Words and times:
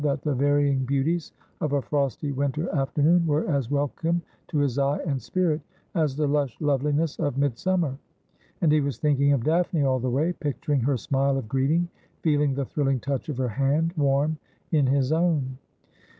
231 0.01 0.15
that 0.15 0.23
the 0.23 0.43
varying 0.47 0.83
beauties 0.83 1.31
of 1.59 1.73
a 1.73 1.81
frosty 1.83 2.31
winter 2.31 2.67
afternoon 2.73 3.23
were 3.27 3.47
as 3.47 3.69
welcome 3.69 4.19
to 4.47 4.57
his 4.57 4.79
eye 4.79 4.97
and 5.05 5.21
spirit 5.21 5.61
as 5.93 6.15
the 6.15 6.25
lush 6.27 6.57
loveliness 6.59 7.19
of 7.19 7.35
midsum 7.35 7.81
mer; 7.81 7.95
and 8.61 8.71
he 8.71 8.81
was 8.81 8.97
thinking 8.97 9.31
of 9.31 9.43
Daphne 9.43 9.83
all 9.83 9.99
the 9.99 10.09
way, 10.09 10.33
picturing 10.33 10.79
her 10.79 10.97
smile 10.97 11.37
of 11.37 11.47
greeting, 11.47 11.87
feeling 12.23 12.55
the 12.55 12.65
thrilling 12.65 12.99
touch 12.99 13.27
pf 13.27 13.37
her 13.37 13.49
hand, 13.49 13.93
warm 13.95 14.39
in 14.71 14.87
his 14.87 15.11
own. 15.11 15.59